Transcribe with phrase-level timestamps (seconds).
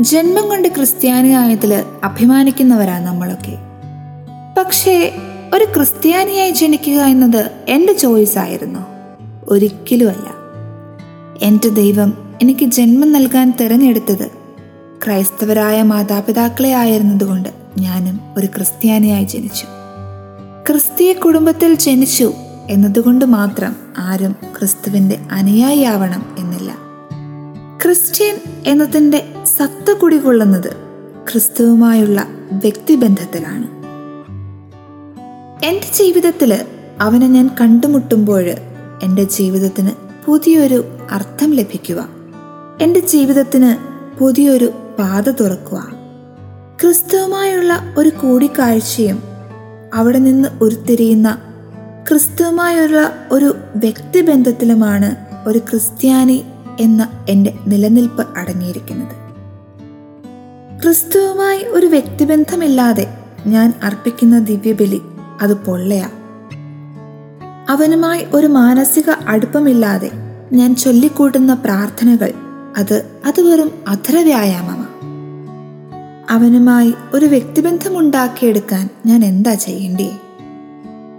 [0.00, 3.58] ജന്മം കൊണ്ട് ക്രിസ്ത്യാനിയായതിൽ അഭിമാനിക്കുന്നവരാ നമ്മളൊക്കെ.
[4.58, 5.12] പക്ഷേ
[5.54, 8.80] ഒരു ക്രിസ്ത്യാനിയായി ജനിക്കുക എന്നത് എന്റെ ചോയ്സ് ആയിരുന്നു.
[9.48, 10.34] ഒരിക്കലുമല്ല.
[11.42, 14.30] എന്റെ ദൈവം എനിക്ക് ജന്മം നൽകാൻ തിരഞ്ഞെടുത്തത്
[15.04, 19.66] ക്രൈസ്തവരായ മാതാപിതാക്കളെ ആയിരുന്നതുകൊണ്ട് ഞാനും ഒരു ക്രിസ്ത്യാനിയായി ജനിച്ചു.
[20.68, 22.32] ക്രിസ്തീയ കുടുംബത്തിൽ ജനിച്ചു
[22.70, 26.36] എന്നതുകൊണ്ട് മാത്രം ആരും ക്രിസ്തുവിന്റെ അനുയായിയാവണം
[27.84, 28.36] ക്രിസ്ത്യൻ
[28.66, 30.72] എന്നതിന്റെ സത്ത കുടികൊള്ളുന്നത്
[31.32, 33.66] ക്രിസ്തുവുമായുള്ള വ്യക്തിബന്ധത്തിലാണ്.
[35.64, 36.64] എന്റെ ജീവിതത്തിൽ
[37.00, 38.44] അവനെ ഞാൻ കണ്ടുമുട്ടുമ്പോൾ
[39.02, 39.90] എന്റെ ജീവിതത്തിന്
[40.26, 42.08] പുതിയൊരു അർത്ഥം ലഭിക്കുക.
[42.80, 43.76] എന്റെ ജീവിതത്തിന്
[44.18, 45.92] പുതിയൊരു പാത തുറക്കുക.
[46.82, 49.22] ക്രിസ്തുവുമായുള്ള ഒരു കൂടിക്കാഴ്ചയും
[49.94, 51.38] അവിടെ നിന്ന് ഉരുത്തിരിയുന്ന
[52.08, 56.44] ക്രിസ്തുവുമായുള്ള ഒരു വ്യക്തിബന്ധത്തിലുമാണ് ഒരു ക്രിസ്ത്യാനി
[56.82, 59.22] എന്ന എന്റെ നിലനിൽപ്പ് അടങ്ങിയിരിക്കുന്നത്.
[60.82, 63.06] ക്രിസ്തുവുമായി ഒരു വ്യക്തിബന്ധമില്ലാതെ
[63.46, 65.02] ഞാൻ അർപ്പിക്കുന്ന ദിവ്യബലി
[65.42, 66.10] അത് പൊള്ളയാ.
[67.68, 70.10] അവനുമായി ഒരു മാനസിക അടുപ്പമില്ലാതെ
[70.52, 72.32] ഞാൻ ചൊല്ലിക്കൂട്ടുന്ന പ്രാർത്ഥനകൾ
[72.76, 74.82] അത് അത് വെറും അധര വ്യായാമമാണ്
[76.30, 80.10] അവനുമായി ഒരു വ്യക്തിബന്ധമുണ്ടാക്കിയെടുക്കാൻ ഞാൻ എന്താ ചെയ്യേണ്ടേ?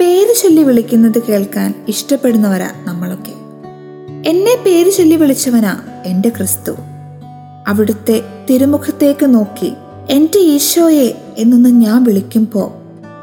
[0.00, 3.47] പേര് ചൊല്ലി വിളിക്കുന്നത് കേൾക്കാൻ ഇഷ്ടപ്പെടുന്നവരാ നമ്മളൊക്കെ.
[4.28, 6.72] എന്നെ പേര് ചൊല്ലി വിളിച്ചവനാ എന്റെ ക്രിസ്തു.
[7.68, 9.72] അവിടുത്തെ തിരുമുഖത്തേക്ക് നോക്കി
[10.10, 12.70] എന്റെ ഈശോയെ എന്നൊന്ന് ഞാൻ വിളിക്കുമ്പോൾ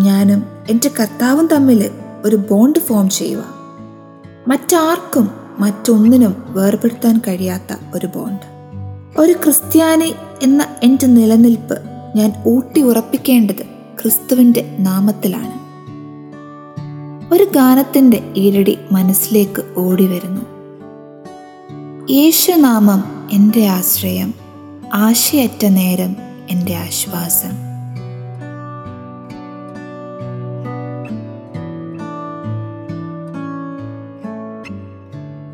[0.00, 1.90] ഞാനും എന്റെ കർത്താവും തമ്മിൽ
[2.24, 3.44] ഒരു ബോണ്ട് ഫോം ചെയ്യുക.
[4.48, 8.46] മറ്റാർക്കും മറ്റൊന്നിനും വേർപെടുത്താൻ കഴിയാത്ത ഒരു ബോണ്ട്
[9.20, 11.78] ഒരു ക്രിസ്ത്യാനി എന്ന എന്റെ നിലനിൽപ്പ്
[12.16, 13.62] ഞാൻ ഊട്ടി ഉറപ്പിക്കേണ്ടത്
[14.02, 15.56] ക്രിസ്തുവിന്റെ നാമത്തിലാണ്.
[17.34, 20.59] ഒരു ഗാനത്തിന്റെ ഈരടി മനസ്സിലേക്ക് ഓടി വരുന്നു.
[22.10, 23.00] യേശുനാമം
[23.32, 24.30] എന്റെ ആശ്രയം
[24.98, 26.12] ആശയറ്റ നേരം
[26.50, 27.52] എന്റെ ആശ്വാസം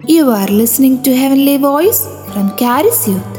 [0.04, 3.32] You are listening to Heavenly Voice from Caris Youth.